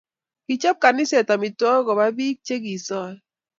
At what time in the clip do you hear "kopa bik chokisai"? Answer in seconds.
1.87-3.15